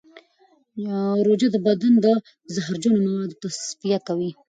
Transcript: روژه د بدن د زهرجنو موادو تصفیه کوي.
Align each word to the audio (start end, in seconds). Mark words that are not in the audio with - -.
روژه 1.25 1.47
د 1.51 1.57
بدن 1.67 1.93
د 2.05 2.05
زهرجنو 2.53 2.99
موادو 3.05 3.39
تصفیه 3.43 3.99
کوي. 4.07 4.31